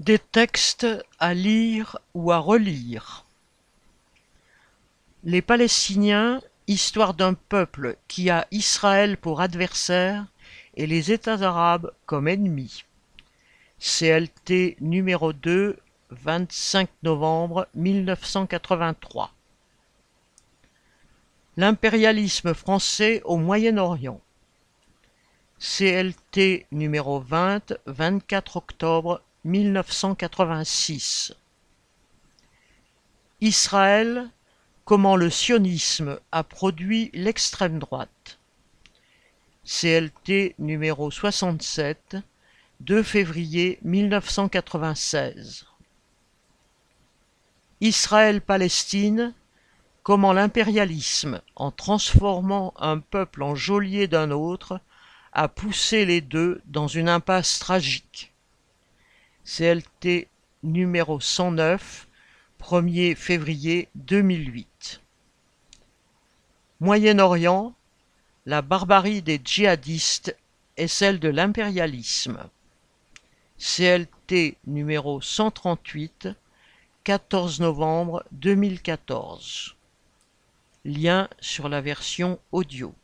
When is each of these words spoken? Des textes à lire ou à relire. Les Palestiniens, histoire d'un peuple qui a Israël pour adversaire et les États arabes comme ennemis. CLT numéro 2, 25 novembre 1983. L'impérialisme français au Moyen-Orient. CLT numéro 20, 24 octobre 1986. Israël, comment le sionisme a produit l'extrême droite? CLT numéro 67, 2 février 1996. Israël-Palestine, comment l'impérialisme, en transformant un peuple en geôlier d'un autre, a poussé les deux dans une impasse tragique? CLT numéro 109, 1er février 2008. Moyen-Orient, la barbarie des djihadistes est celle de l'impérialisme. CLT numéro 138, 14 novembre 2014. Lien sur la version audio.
Des 0.00 0.18
textes 0.18 0.86
à 1.18 1.34
lire 1.34 1.98
ou 2.14 2.32
à 2.32 2.38
relire. 2.38 3.26
Les 5.24 5.42
Palestiniens, 5.42 6.40
histoire 6.66 7.12
d'un 7.12 7.34
peuple 7.34 7.98
qui 8.08 8.30
a 8.30 8.46
Israël 8.50 9.18
pour 9.18 9.42
adversaire 9.42 10.24
et 10.74 10.86
les 10.86 11.12
États 11.12 11.42
arabes 11.42 11.92
comme 12.06 12.28
ennemis. 12.28 12.86
CLT 13.78 14.78
numéro 14.80 15.34
2, 15.34 15.76
25 16.08 16.88
novembre 17.02 17.68
1983. 17.74 19.34
L'impérialisme 21.58 22.54
français 22.54 23.20
au 23.26 23.36
Moyen-Orient. 23.36 24.22
CLT 25.58 26.68
numéro 26.72 27.20
20, 27.20 27.74
24 27.84 28.56
octobre 28.56 29.20
1986. 29.44 31.34
Israël, 33.40 34.28
comment 34.84 35.16
le 35.16 35.30
sionisme 35.30 36.20
a 36.30 36.44
produit 36.44 37.10
l'extrême 37.14 37.78
droite? 37.78 38.38
CLT 39.64 40.56
numéro 40.58 41.10
67, 41.10 42.16
2 42.80 43.02
février 43.02 43.78
1996. 43.82 45.66
Israël-Palestine, 47.80 49.32
comment 50.02 50.34
l'impérialisme, 50.34 51.40
en 51.56 51.70
transformant 51.70 52.74
un 52.78 52.98
peuple 52.98 53.42
en 53.42 53.54
geôlier 53.54 54.06
d'un 54.06 54.30
autre, 54.32 54.80
a 55.32 55.48
poussé 55.48 56.04
les 56.04 56.20
deux 56.20 56.60
dans 56.66 56.88
une 56.88 57.08
impasse 57.08 57.58
tragique? 57.58 58.29
CLT 59.52 60.28
numéro 60.62 61.18
109, 61.18 62.06
1er 62.62 63.16
février 63.16 63.88
2008. 63.96 65.00
Moyen-Orient, 66.78 67.74
la 68.46 68.62
barbarie 68.62 69.22
des 69.22 69.40
djihadistes 69.44 70.36
est 70.76 70.86
celle 70.86 71.18
de 71.18 71.28
l'impérialisme. 71.28 72.48
CLT 73.58 74.56
numéro 74.68 75.20
138, 75.20 76.28
14 77.02 77.58
novembre 77.58 78.24
2014. 78.30 79.74
Lien 80.84 81.28
sur 81.40 81.68
la 81.68 81.80
version 81.80 82.38
audio. 82.52 82.94